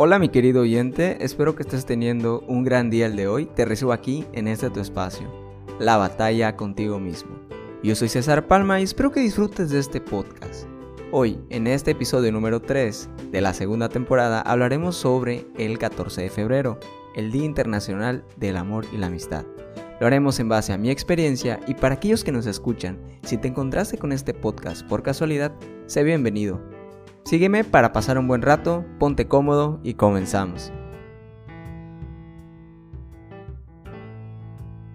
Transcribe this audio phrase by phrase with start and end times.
[0.00, 3.46] Hola mi querido oyente, espero que estés teniendo un gran día el de hoy.
[3.46, 5.28] Te recibo aquí en este tu espacio,
[5.80, 7.36] La batalla contigo mismo.
[7.82, 10.68] Yo soy César Palma y espero que disfrutes de este podcast.
[11.10, 16.30] Hoy, en este episodio número 3 de la segunda temporada, hablaremos sobre el 14 de
[16.30, 16.78] febrero,
[17.16, 19.46] el Día Internacional del Amor y la Amistad.
[20.00, 23.48] Lo haremos en base a mi experiencia y para aquellos que nos escuchan, si te
[23.48, 25.52] encontraste con este podcast por casualidad,
[25.86, 26.77] sé bienvenido
[27.28, 30.72] Sígueme para pasar un buen rato, ponte cómodo y comenzamos.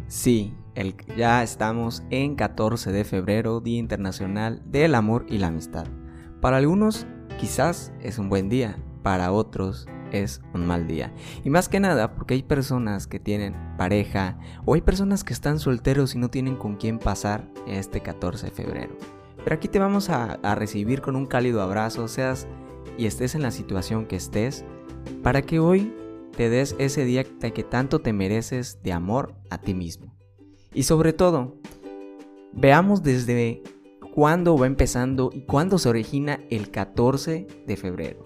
[0.08, 0.56] Sí,
[1.16, 5.86] ya estamos en 14 de febrero, Día Internacional del Amor y la Amistad.
[6.42, 7.06] Para algunos
[7.40, 11.14] quizás es un buen día, para otros es un mal día.
[11.44, 15.60] Y más que nada porque hay personas que tienen pareja o hay personas que están
[15.60, 19.23] solteros y no tienen con quién pasar este 14 de febrero.
[19.44, 22.48] Pero aquí te vamos a, recibir con un cálido abrazo, seas
[22.98, 24.64] y estés en la situación que estés,
[25.22, 25.94] para que hoy
[26.36, 30.16] te des ese día que tanto te mereces de amor a ti mismo.
[30.74, 31.58] Y sobre todo,
[32.54, 33.62] veamos desde
[34.14, 38.24] cuándo va empezando y cuándo se origina el 14 de febrero.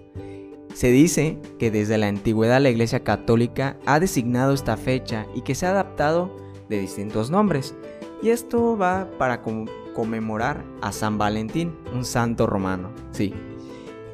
[0.73, 5.56] Se dice que desde la antigüedad la Iglesia Católica ha designado esta fecha y que
[5.56, 6.36] se ha adaptado
[6.70, 7.73] de distintos nombres.
[8.22, 9.42] Y esto va para
[9.98, 12.92] conmemorar a San Valentín, un santo romano.
[13.09, 13.34] Sí.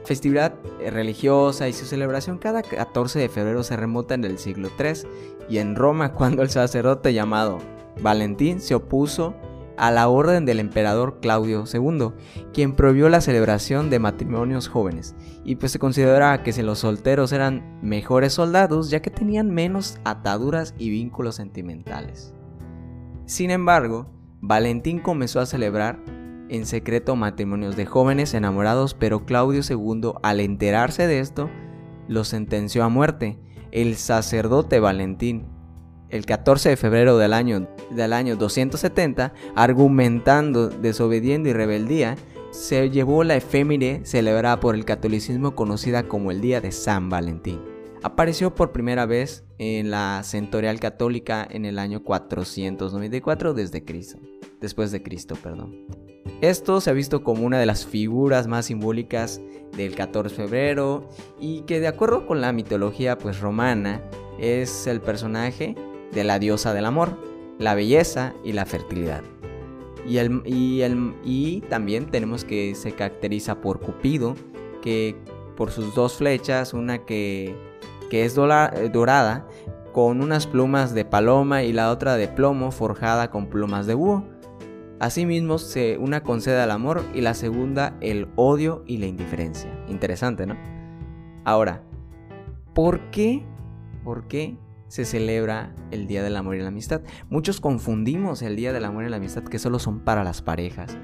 [0.06, 4.70] Festividad eh, religiosa y su celebración cada 14 de febrero se remota en el siglo
[4.80, 5.10] III
[5.50, 7.58] y en Roma cuando el sacerdote llamado
[8.02, 9.36] Valentín se opuso
[9.76, 12.12] a la orden del emperador Claudio II,
[12.54, 17.34] quien prohibió la celebración de matrimonios jóvenes, y pues se considera que si los solteros
[17.34, 22.34] eran mejores soldados ya que tenían menos ataduras y vínculos sentimentales.
[23.26, 24.08] Sin embargo,
[24.46, 26.04] Valentín comenzó a celebrar
[26.50, 31.50] en secreto matrimonios de jóvenes enamorados, pero Claudio II, al enterarse de esto,
[32.10, 33.40] lo sentenció a muerte.
[33.72, 35.46] El sacerdote Valentín,
[36.10, 42.18] el 14 de febrero del año, del año 270, argumentando desobediencia y rebeldía,
[42.52, 47.62] se llevó la efémere celebrada por el catolicismo conocida como el Día de San Valentín.
[48.04, 54.20] Apareció por primera vez en la Centorial Católica en el año 494 desde Cristo,
[54.64, 55.86] después de Cristo, perdón.
[56.42, 59.40] Esto se ha visto como una de las figuras más simbólicas
[59.78, 61.10] del 14 de febrero
[61.40, 64.02] y que de acuerdo con la mitología pues romana
[64.40, 65.76] es el personaje
[66.12, 67.18] de la diosa del amor,
[67.60, 69.22] la belleza y la fertilidad.
[70.08, 74.36] Y, el, y, el, y también tenemos que se caracteriza por Cupido,
[74.82, 75.16] que
[75.56, 77.56] por sus dos flechas, una que
[78.14, 79.48] que es eh, dorada
[79.92, 84.24] con unas plumas de paloma y la otra de plomo forjada con plumas de búho.
[85.04, 89.70] Asimismo, se, una concede al amor y la segunda el odio y la indiferencia.
[89.90, 90.56] Interesante, ¿no?
[91.44, 91.84] Ahora,
[92.74, 93.46] ¿por qué?
[94.06, 97.02] ¿Por qué se celebra el Día del Amor y la Amistad?
[97.30, 100.98] Muchos confundimos el Día del Amor y la Amistad que solo son para las parejas.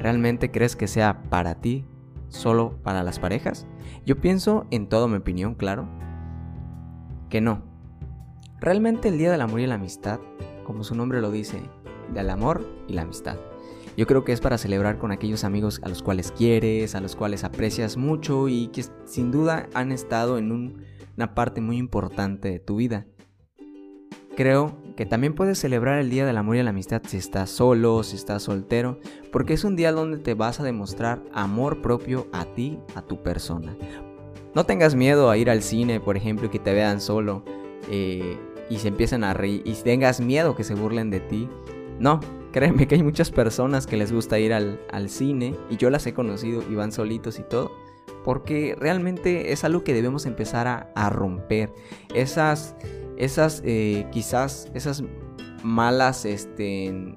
[0.00, 1.86] ¿Realmente crees que sea para ti,
[2.28, 3.66] solo para las parejas?
[4.04, 5.88] Yo pienso, en toda mi opinión, claro,
[7.30, 7.62] que no.
[8.60, 10.20] Realmente el Día del Amor y la Amistad,
[10.64, 11.62] como su nombre lo dice,
[12.12, 13.36] del amor y la amistad.
[13.96, 17.16] Yo creo que es para celebrar con aquellos amigos a los cuales quieres, a los
[17.16, 20.84] cuales aprecias mucho y que sin duda han estado en
[21.16, 23.06] una parte muy importante de tu vida.
[24.36, 28.02] Creo que también puedes celebrar el Día del Amor y la Amistad si estás solo,
[28.02, 29.00] si estás soltero,
[29.32, 33.22] porque es un día donde te vas a demostrar amor propio a ti, a tu
[33.22, 33.74] persona.
[34.54, 37.44] No tengas miedo a ir al cine, por ejemplo, y que te vean solo
[37.90, 38.38] eh,
[38.68, 41.48] y se empiecen a reír y tengas miedo que se burlen de ti.
[41.98, 42.20] No,
[42.52, 46.14] créeme que hay muchas personas que les gusta ir al, cine y yo las he
[46.14, 47.72] conocido y van solitos y todo.
[48.24, 51.72] Porque realmente es algo que debemos empezar a, romper.
[52.14, 52.74] Esas,
[53.16, 55.04] esas, eh, quizás, esas
[55.62, 57.16] malas, este,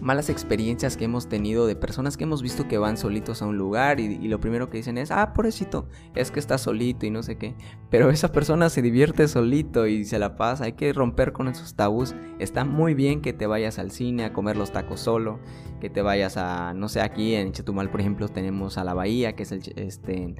[0.00, 3.56] malas experiencias que hemos tenido de personas que hemos visto que van solitos a un
[3.56, 7.22] lugar y, lo primero que dicen es, ah, pobrecito, es que está solito y no
[7.22, 7.54] sé qué.
[7.90, 10.64] Pero esa persona se divierte solito y se la pasa.
[10.64, 12.14] Hay que romper con esos tabús.
[12.38, 15.38] Está muy bien que te vayas al cine a comer los tacos solo,
[15.80, 19.34] que te vayas a, no sé, aquí en Chetumal, por ejemplo, tenemos a la bahía,
[19.34, 20.34] que es el, este,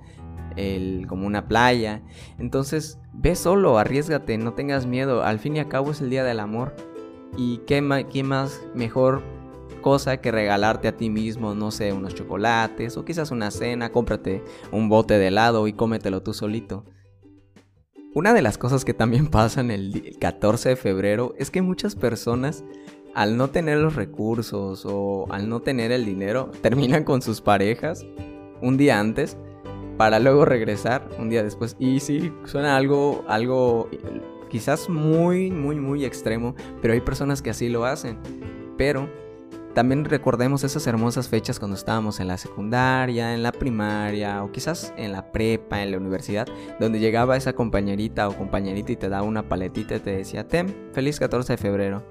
[0.57, 2.03] el, como una playa.
[2.39, 5.23] Entonces, ve solo, arriesgate, no tengas miedo.
[5.23, 6.75] Al fin y al cabo es el día del amor.
[7.37, 9.23] Y qué, qué más mejor
[9.87, 14.43] cosa que regalarte a ti mismo, no sé, unos chocolates o quizás una cena, cómprate
[14.73, 16.85] un bote de helado y cómetelo tú solito.
[18.13, 22.65] Una de las cosas que también pasan el 14 de febrero es que muchas personas
[23.15, 28.05] al no tener los recursos o al no tener el dinero terminan con sus parejas
[28.61, 29.37] un día antes
[29.99, 31.77] para luego regresar un día después.
[31.79, 33.89] Y sí, suena algo, algo
[34.51, 38.19] quizás muy, muy, muy extremo, pero hay personas que así lo hacen.
[38.77, 39.09] Pero
[39.77, 44.95] también recordemos esas hermosas fechas cuando estábamos en la secundaria, en la primaria o quizás
[44.97, 46.49] en la prepa, en la universidad,
[46.81, 50.73] donde llegaba esa compañerita o compañerita y te daba una paletita y te decía, Tem,
[50.95, 52.03] feliz 14 de febrero.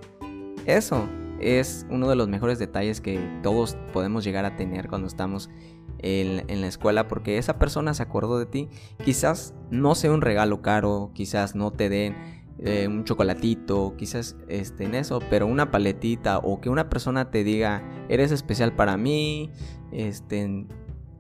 [0.68, 1.10] Eso
[1.40, 5.50] es uno de los mejores detalles que todos podemos llegar a tener cuando estamos
[5.98, 8.70] en, la escuela porque esa persona se acordó de ti.
[9.04, 14.86] Quizás no sea un regalo caro, quizás no te den eh, un chocolatito, quizás este,
[14.86, 19.52] en eso, pero una paletita o que una persona te diga, eres especial para mí,
[19.92, 20.66] este,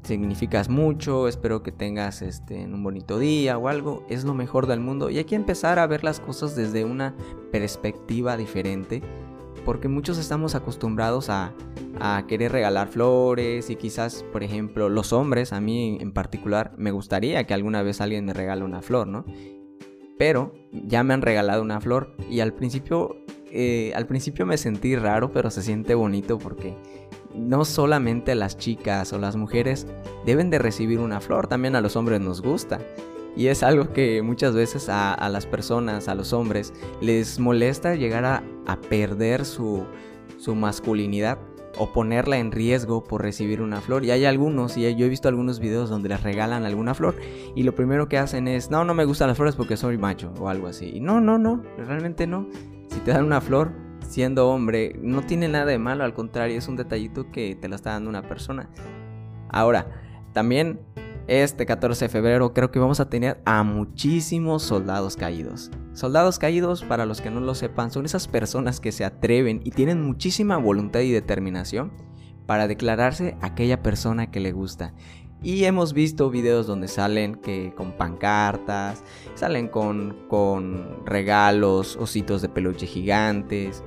[0.03, 4.79] significas mucho, espero que tengas este, un bonito día o algo, es lo mejor del
[4.79, 7.15] mundo y hay que empezar a ver las cosas desde una
[7.51, 9.01] perspectiva diferente
[9.65, 11.53] porque muchos estamos acostumbrados a,
[12.27, 17.45] querer regalar flores y quizás, por ejemplo, los hombres, a mí en particular, me gustaría
[17.45, 19.23] que alguna vez alguien me regale una flor, ¿no?
[20.17, 23.17] Pero ya me han regalado una flor y al principio,
[23.51, 26.75] eh, al principio me sentí raro, pero se siente bonito porque
[27.33, 29.87] no solamente las chicas o las mujeres
[30.25, 32.79] deben de recibir una flor, también a los hombres nos gusta.
[33.35, 38.23] Y es algo que muchas veces a, las personas, a los hombres, les molesta llegar
[38.23, 38.41] a,
[38.89, 39.85] perder su,
[40.37, 41.37] su masculinidad
[41.77, 44.05] o ponerla en riesgo por recibir una flor.
[44.05, 47.15] Y hay algunos, y yo he visto algunos videos donde les regalan alguna flor
[47.55, 50.33] y lo primero que hacen es, no, no me gustan las flores porque soy macho
[50.39, 50.91] o algo así.
[50.93, 52.47] Y no, no, no, realmente no.
[52.89, 53.71] Si te dan una flor
[54.07, 57.75] siendo hombre, no tiene nada de malo, al contrario, es un detallito que te lo
[57.75, 58.69] está dando una persona.
[59.49, 59.87] Ahora,
[60.33, 60.79] también
[61.27, 65.71] este 14 de febrero creo que vamos a tener a muchísimos soldados caídos.
[65.93, 69.71] Soldados caídos, para los que no lo sepan, son esas personas que se atreven y
[69.71, 71.91] tienen muchísima voluntad y determinación
[72.45, 74.93] para declararse aquella persona que le gusta.
[75.41, 79.03] Y hemos visto videos donde salen que con pancartas,
[79.35, 83.83] salen con, con regalos, ositos de peluche gigantes,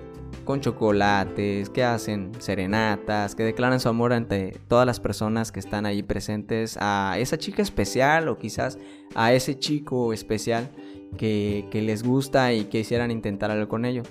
[0.49, 5.85] con chocolates, que hacen serenatas, que declaran su amor ante todas las personas que están
[5.85, 8.79] ahí presentes a esa chica especial o quizás
[9.15, 10.71] a ese chico especial
[11.19, 14.05] que, les gusta y que quisieran intentar algo con ello.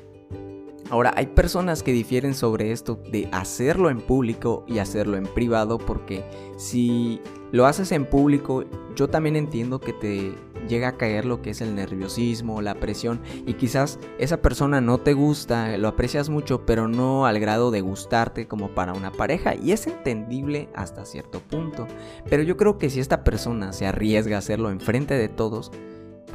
[0.91, 5.79] Ahora, hay personas que difieren sobre esto de hacerlo en público y hacerlo en privado
[5.79, 6.23] porque
[6.55, 7.19] si
[7.51, 8.63] lo haces en público,
[8.95, 10.35] yo también entiendo que te
[10.67, 14.99] llega a caer lo que es el nerviosismo, la presión y quizás esa persona no
[14.99, 19.55] te gusta, lo aprecias mucho, pero no al grado de gustarte como para una pareja
[19.55, 21.87] y es entendible hasta cierto punto.
[22.29, 25.71] Pero yo creo que si esta persona se arriesga a hacerlo enfrente de todos,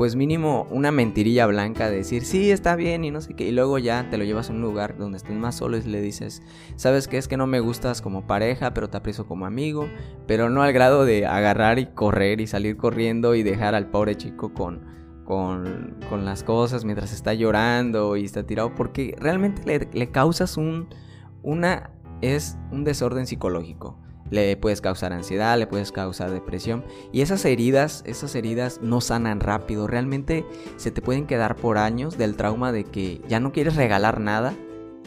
[0.03, 3.53] pues mínimo una mentirilla blanca de decir, sí, está bien y no sé qué, y
[3.53, 6.43] luego ya te lo llevas a un lugar donde estés más solo y le dices,
[6.75, 9.89] sabes que es que no me gustas como pareja, pero te aprecio como amigo,
[10.27, 14.17] pero no al grado de agarrar y correr y salir corriendo y dejar al pobre
[14.17, 14.81] chico con,
[15.25, 20.57] con, con las cosas mientras está llorando y está tirado, porque realmente le, le causas
[20.57, 20.89] un,
[21.45, 24.01] una, es un desorden psicológico
[24.33, 26.85] le puedes causar ansiedad, le puedes causar depresión.
[27.13, 29.87] Y esas heridas, esas heridas no sanan rápido.
[29.87, 30.47] Realmente
[30.77, 34.55] se te pueden quedar por años del trauma de que ya no quieres regalar nada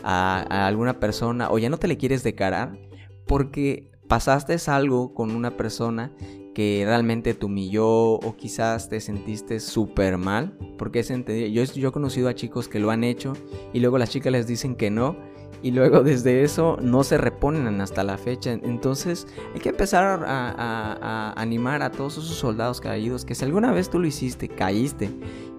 [0.04, 2.78] a, alguna persona o ya no te le quieres decarar
[3.26, 6.12] porque pasaste algo con una persona
[6.56, 10.58] que realmente te humilló o quizás te sentiste súper mal.
[10.80, 13.34] Porque es yo, yo he conocido a chicos que lo han hecho
[13.74, 15.16] y luego las chicas les dicen que no
[15.62, 18.54] y luego desde eso no se reponen hasta la fecha.
[18.54, 23.90] Entonces hay que empezar a, animar a todos esos soldados caídos que si alguna vez
[23.90, 25.10] tú lo hiciste, caíste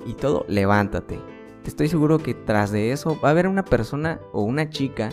[0.07, 1.21] y todo, levántate.
[1.67, 5.11] Estoy seguro que tras de eso va a haber una persona o una chica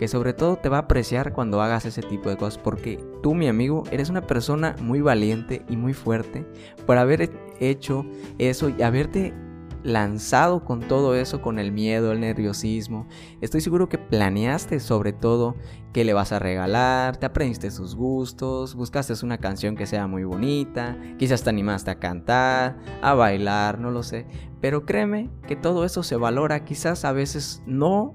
[0.00, 3.34] que sobre todo te va a apreciar cuando hagas ese tipo de cosas porque tú
[3.34, 6.46] mi amigo eres una persona muy valiente y muy fuerte
[6.86, 7.30] por haber
[7.60, 8.06] hecho
[8.38, 9.34] eso y haberte
[9.82, 13.08] lanzado con todo eso, con el miedo, el nerviosismo.
[13.42, 15.54] Estoy seguro que planeaste sobre todo
[15.92, 20.24] qué le vas a regalar, te aprendiste sus gustos, buscaste una canción que sea muy
[20.24, 24.24] bonita, quizás te animaste a cantar, a bailar, no lo sé.
[24.62, 28.14] Pero créeme que todo eso se valora, quizás a veces no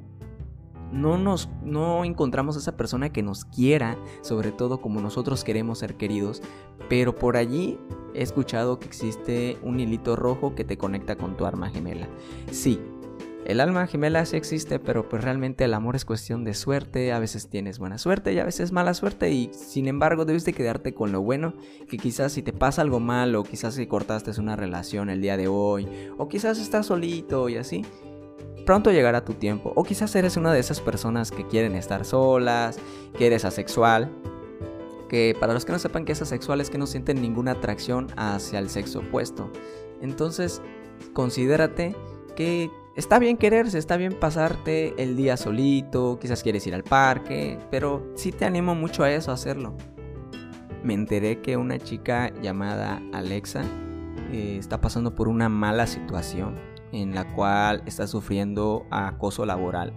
[0.92, 5.80] no nos no encontramos a esa persona que nos quiera, sobre todo como nosotros queremos
[5.80, 6.42] ser queridos,
[6.90, 7.78] pero por allí
[8.14, 12.08] he escuchado que existe un hilito rojo que te conecta con tu alma gemela.
[12.52, 12.80] Sí,
[13.46, 17.20] el alma gemela sí existe, pero pues realmente el amor es cuestión de suerte, a
[17.20, 19.30] veces tienes buena suerte y a veces mala suerte.
[19.32, 21.54] Y sin embargo debes de quedarte con lo bueno,
[21.88, 25.38] que quizás si te pasa algo mal o quizás si cortaste una relación el día
[25.38, 25.88] de hoy
[26.18, 27.86] o quizás estás solito y así,
[28.66, 29.72] pronto llegará tu tiempo.
[29.76, 32.78] O quizás eres una de esas personas que quieren estar solas,
[33.18, 34.12] que eres asexual,
[35.08, 38.08] que para los que no sepan que es asexual es que no sienten ninguna atracción
[38.18, 39.52] hacia el sexo opuesto.
[40.02, 40.62] Entonces,
[41.14, 41.96] considérate
[42.36, 47.60] que está bien quererse, está bien pasarte el día solito, quizás quieres ir al parque,
[47.72, 49.76] pero sí te animo mucho a eso, a hacerlo.
[50.84, 53.64] Me enteré que una chica llamada Alexa
[54.32, 59.94] eh, está pasando por una mala situación en la cual está sufriendo acoso laboral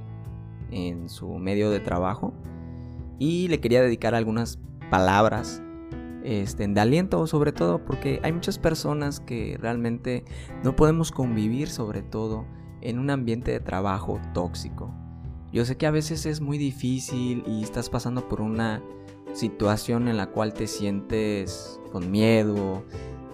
[0.70, 2.34] en su medio de trabajo
[3.18, 4.58] y le quería dedicar algunas
[4.90, 5.62] palabras
[6.24, 10.24] este, de aliento sobre todo porque hay muchas personas que realmente
[10.62, 12.44] no podemos convivir sobre todo
[12.80, 14.92] en un ambiente de trabajo tóxico.
[15.52, 18.82] Yo sé que a veces es muy difícil y estás pasando por una
[19.32, 22.84] situación en la cual te sientes con miedo,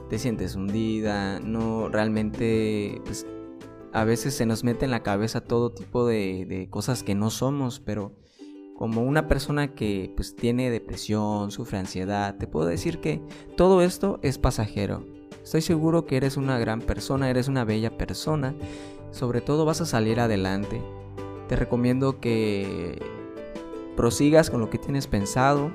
[0.09, 3.27] te sientes hundida, no realmente pues,
[3.95, 7.79] a veces se nos mete en la cabeza todo tipo de, cosas que no somos,
[7.79, 8.13] pero
[8.77, 13.23] como una persona que pues tiene depresión, sufre ansiedad, te puedo decir que
[13.57, 15.07] todo esto es pasajero.
[15.45, 18.57] Estoy seguro que eres una gran persona, eres una bella persona,
[19.13, 20.83] sobre todo vas a salir adelante.
[21.47, 23.01] Te recomiendo que
[23.95, 25.71] prosigas con lo que tienes pensado,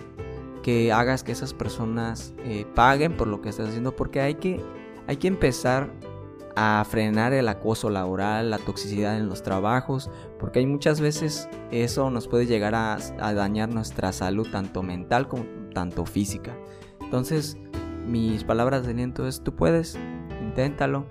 [0.62, 4.60] que hagas que esas personas eh, paguen por lo que estás haciendo, porque hay que,
[5.08, 5.90] hay que empezar
[6.62, 12.10] a frenar el acoso laboral, la toxicidad en los trabajos, porque hay muchas veces eso
[12.10, 12.98] nos puede llegar a,
[13.34, 16.58] dañar nuestra salud tanto mental como tanto física.
[17.00, 17.58] Entonces,
[18.06, 19.98] mis palabras de aliento es, tú puedes,
[20.42, 21.06] inténtalo,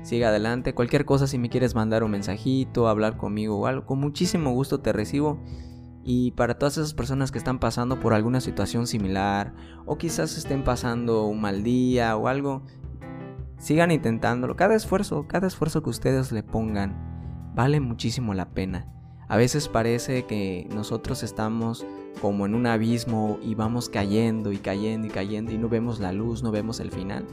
[0.00, 4.00] sigue adelante, cualquier cosa si me quieres mandar un mensajito, hablar conmigo o algo, con
[4.00, 5.38] muchísimo gusto te recibo.
[6.02, 10.64] Y para todas esas personas que están pasando por alguna situación similar o quizás estén
[10.64, 12.62] pasando un mal día o algo,
[13.58, 14.56] Sigan intentándolo.
[14.56, 18.90] Cada esfuerzo, cada esfuerzo que ustedes le pongan, vale muchísimo la pena.
[19.28, 21.86] A veces parece que nosotros estamos
[22.20, 26.12] como en un abismo y vamos cayendo y cayendo y cayendo y no vemos la
[26.12, 27.26] luz, no vemos el final.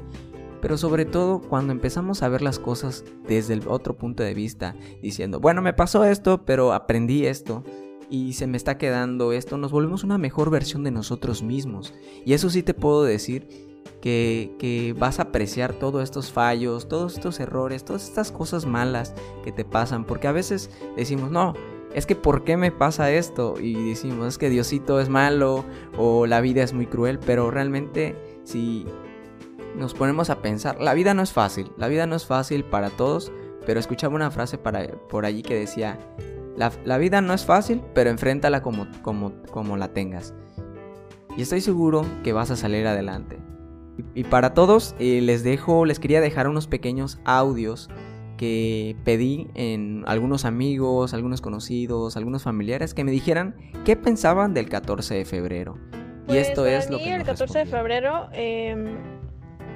[0.61, 4.75] Pero sobre todo cuando empezamos a ver las cosas desde el otro punto de vista,
[5.01, 7.63] diciendo, bueno, me pasó esto, pero aprendí esto
[8.09, 11.93] y se me está quedando esto, nos volvemos una mejor versión de nosotros mismos.
[12.25, 13.70] Y eso sí te puedo decir
[14.01, 19.51] que, vas a apreciar todos estos fallos, todos estos errores, todas estas cosas malas que
[19.51, 21.53] te pasan, porque a veces decimos, no,
[21.93, 23.55] es que ¿por qué me pasa esto?
[23.59, 25.63] Y decimos, es que Diosito es malo
[25.97, 28.85] o la vida es muy cruel, pero realmente si
[29.75, 32.89] nos ponemos a pensar, la vida no es fácil, la vida no es fácil para
[32.89, 33.31] todos,
[33.65, 35.99] pero escuchaba una frase para, por allí que decía,
[36.57, 40.33] la, vida no es fácil, pero enfréntala como, como la tengas.
[41.37, 43.40] Y estoy seguro que vas a salir adelante.
[44.15, 47.89] Y para todos eh, les dejo, les quería dejar unos pequeños audios
[48.37, 53.55] que pedí en algunos amigos, algunos conocidos, algunos familiares que me dijeran
[53.85, 55.77] qué pensaban del 14 de febrero.
[56.23, 57.13] y pues esto es lo que...
[57.13, 58.97] El 14 de febrero em,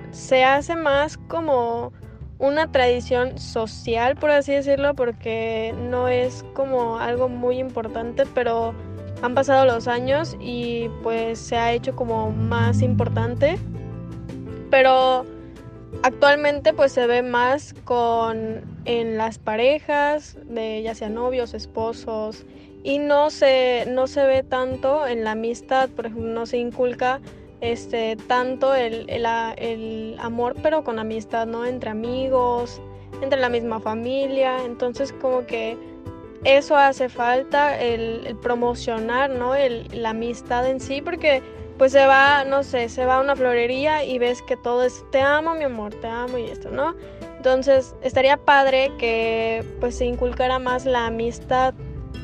[0.10, 1.94] se hace más como
[2.40, 8.74] una tradición social, por así decirlo, porque no es como algo muy importante, pero
[9.22, 13.60] han pasado los años y pues se ha hecho como más importante
[14.70, 15.26] pero
[16.04, 22.46] actualmente pues se ve más con en las parejas de ya sea novios, esposos
[22.84, 27.20] y no se no se ve tanto en la amistad, por ejemplo, no se inculca
[27.62, 31.66] este tanto el, el, amor pero con amistad, ¿no?
[31.66, 32.82] Entre amigos,
[33.22, 35.78] entre la misma familia, entonces como que
[36.44, 39.56] eso hace falta, el, promocionar, ¿no?
[39.56, 41.42] El, la amistad en sí, porque
[41.78, 45.04] pues se va, no sé, se va a una florería y ves que todo es
[45.12, 46.96] te amo, mi amor, te amo y esto, ¿no?
[47.38, 51.74] Entonces, estaría padre que pues se inculcara más la amistad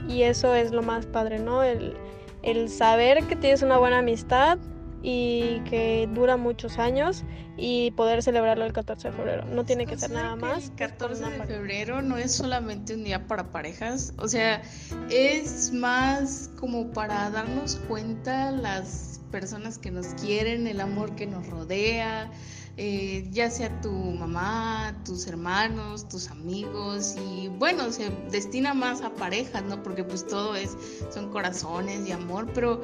[0.08, 1.64] y eso es lo más padre, ¿no?
[1.64, 1.96] El,
[2.44, 4.58] el saber que tienes una buena amistad
[5.04, 7.24] y que dura muchos años
[7.58, 9.46] y poder celebrarlo el 14 de febrero.
[9.46, 10.70] No tiene que ser nada más.
[10.70, 14.62] El 14 de febrero no es solamente un día para parejas, o sea,
[15.10, 21.48] es más como para darnos cuenta las personas que nos quieren, el amor que nos
[21.48, 22.32] rodea,
[22.78, 29.14] eh, ya sea tu mamá, tus hermanos, tus amigos y bueno, se destina más a
[29.14, 29.84] parejas, ¿no?
[29.84, 30.78] Porque pues todo es,
[31.14, 32.82] son corazones y amor, pero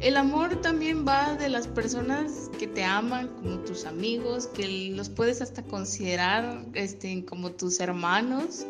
[0.00, 5.08] el amor también va de las personas que te aman, como tus amigos, que los
[5.10, 8.66] puedes hasta considerar este, como tus hermanos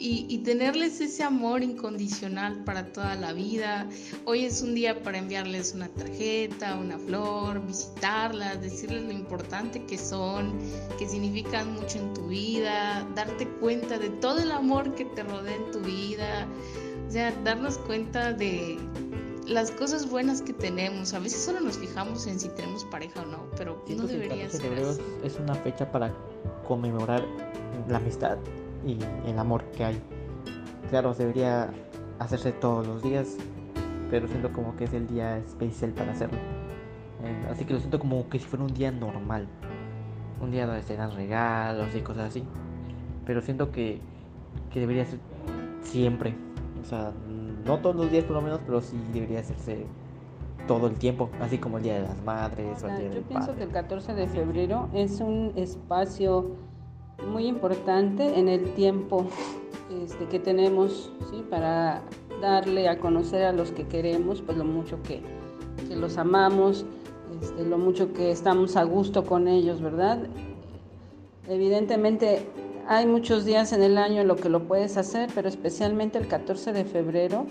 [0.00, 3.86] y, tenerles ese amor incondicional para toda la vida.
[4.24, 9.98] Hoy es un día para enviarles una tarjeta, una flor, visitarlas, decirles lo importante que
[9.98, 10.58] son,
[10.98, 15.54] que significan mucho en tu vida, darte cuenta de todo el amor que te rodea
[15.54, 16.46] en tu vida,
[17.06, 18.78] o sea, darnos cuenta de
[19.46, 21.12] las cosas buenas que tenemos.
[21.12, 24.62] A veces solo nos fijamos en si tenemos pareja o no, pero no debería ser.
[24.62, 26.14] febrero es una fecha para
[26.66, 27.22] conmemorar
[27.88, 28.38] la amistad
[28.84, 30.02] y el amor que hay.
[30.88, 31.70] Claro, debería
[32.18, 33.36] hacerse todos los días,
[34.10, 36.38] pero siento como que es el día especial para hacerlo.
[37.22, 39.46] Eh, así que lo siento como que si fuera un día normal.
[40.40, 42.44] Un día donde se dan regalos y cosas así.
[43.26, 44.00] Pero siento que,
[44.70, 45.20] que debería ser
[45.82, 46.34] siempre.
[46.80, 47.12] O sea,
[47.64, 49.86] no todos los días por lo menos, pero sí debería hacerse
[50.66, 53.56] todo el tiempo, así como el Día de las Madres o el Día Yo pienso
[53.56, 56.56] que el 14 de febrero es un espacio
[57.28, 59.26] muy importante en el tiempo
[60.04, 61.12] este, que tenemos
[61.48, 62.02] para
[62.40, 65.20] darle a conocer a los que queremos, pues lo mucho que,
[65.88, 66.86] que los amamos,
[67.40, 70.26] este, lo mucho que estamos a gusto con ellos, ¿verdad?
[71.48, 72.46] Evidentemente
[72.86, 76.28] hay muchos días en el año en lo que lo puedes hacer, pero especialmente el
[76.28, 77.46] 14 de febrero,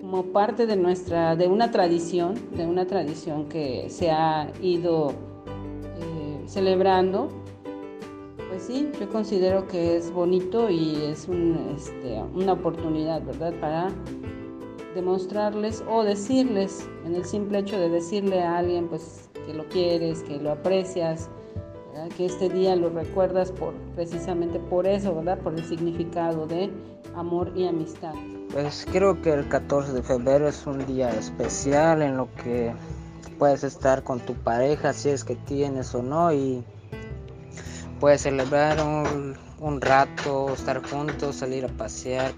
[0.00, 6.42] como parte de nuestra, de una tradición, de una tradición que se ha ido eh,
[6.46, 7.43] celebrando,
[8.54, 11.28] pues sí, yo considero que es bonito y es
[11.76, 13.52] este, una oportunidad, ¿verdad?
[13.60, 13.88] Para
[14.94, 20.22] demostrarles o decirles, en el simple hecho de decirle a alguien, pues que lo quieres,
[20.22, 21.28] que lo aprecias,
[22.16, 25.38] que este día lo recuerdas por precisamente por eso, ¿verdad?
[25.38, 26.70] Por el significado de
[27.16, 28.14] amor y amistad.
[28.52, 32.72] Pues creo que el 14 de febrero es un día especial en lo que
[33.36, 36.62] puedes estar con tu pareja si es que tienes o no y
[38.04, 42.34] puedes celebrar un, un rato, estar juntos, salir a pasear,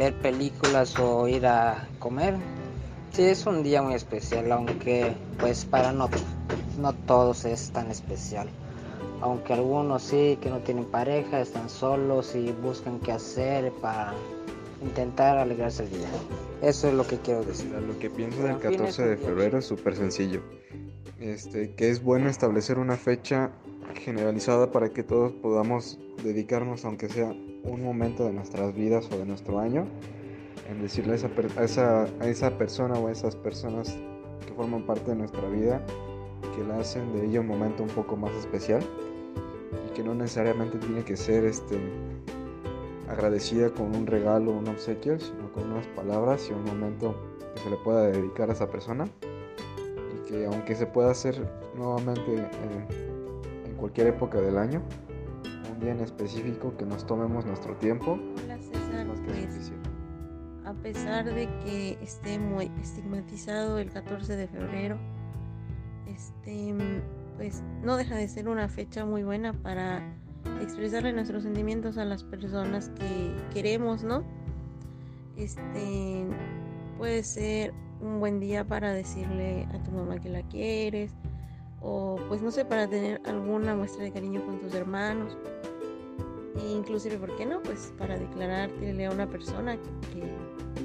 [0.00, 2.34] ver películas o ir a comer.
[3.12, 6.10] Sí, es un día muy especial, aunque pues para no,
[6.76, 8.48] no todos es tan especial
[9.20, 14.12] aunque algunos sí que no tienen pareja, están solos y buscan qué hacer para
[14.82, 16.08] intentar alegrarse el día.
[16.62, 17.70] Eso es lo que quiero decir.
[17.70, 20.42] Lo que pienso del 14 de febrero es súper sencillo.
[21.20, 23.52] Este, que es bueno establecer una fecha
[23.94, 29.26] generalizada para que todos podamos dedicarnos, aunque sea un momento de nuestras vidas o de
[29.26, 29.86] nuestro año,
[30.68, 33.96] en decirle a esa, a esa, a esa persona o a esas personas
[34.46, 35.84] que forman parte de nuestra vida
[36.54, 38.82] que la hacen de ella un momento un poco más especial
[39.86, 41.78] y que no necesariamente tiene que ser este
[43.08, 47.14] agradecida con un regalo o un obsequio, sino con unas palabras y un momento
[47.54, 51.40] que se le pueda dedicar a esa persona y que aunque se pueda hacer
[51.76, 53.13] nuevamente eh,
[53.84, 54.82] cualquier época del año,
[55.70, 58.18] un día en específico que nos tomemos nuestro tiempo.
[58.42, 59.72] Hola César, pues,
[60.64, 64.96] a pesar de que esté muy estigmatizado el 14 de febrero,
[66.06, 66.74] este,
[67.36, 70.00] pues no deja de ser una fecha muy buena para
[70.62, 74.24] expresarle nuestros sentimientos a las personas que queremos, ¿no?
[75.36, 76.26] Este
[76.96, 81.12] puede ser un buen día para decirle a tu mamá que la quieres
[81.84, 85.36] o pues no sé, para tener alguna muestra de cariño con tus hermanos.
[86.56, 87.62] E inclusive, ¿por qué no?
[87.62, 90.22] Pues para declararte a una persona que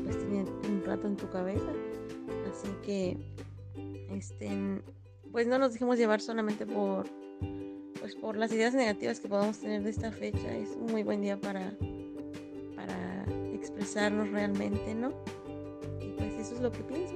[0.04, 1.72] pues tiene un rato en tu cabeza.
[2.52, 3.18] Así que
[4.12, 4.82] este
[5.32, 7.06] pues no nos dejemos llevar solamente por
[8.00, 10.52] pues por las ideas negativas que podamos tener de esta fecha.
[10.56, 11.72] Es un muy buen día para,
[12.76, 15.14] para expresarnos realmente, ¿no?
[16.02, 17.16] Y pues eso es lo que pienso.